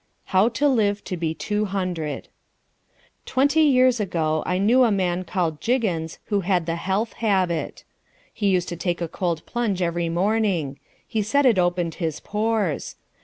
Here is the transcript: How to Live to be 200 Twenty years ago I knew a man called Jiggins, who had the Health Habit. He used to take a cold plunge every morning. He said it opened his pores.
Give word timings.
How 0.33 0.49
to 0.57 0.67
Live 0.67 1.03
to 1.03 1.15
be 1.15 1.35
200 1.35 2.27
Twenty 3.27 3.61
years 3.61 3.99
ago 3.99 4.41
I 4.47 4.57
knew 4.57 4.83
a 4.83 4.89
man 4.89 5.23
called 5.25 5.61
Jiggins, 5.61 6.17
who 6.25 6.39
had 6.39 6.65
the 6.65 6.73
Health 6.75 7.13
Habit. 7.21 7.83
He 8.33 8.47
used 8.49 8.69
to 8.69 8.75
take 8.75 8.99
a 8.99 9.07
cold 9.07 9.45
plunge 9.45 9.79
every 9.79 10.09
morning. 10.09 10.79
He 11.07 11.21
said 11.21 11.45
it 11.45 11.59
opened 11.59 11.93
his 12.01 12.19
pores. 12.19 12.95